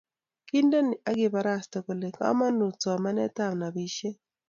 kindene 0.47 0.93
akibaraste 1.09 1.77
kole 1.85 2.07
kamanuut 2.17 2.75
somanetab 2.83 3.51
nobishet 3.59 4.17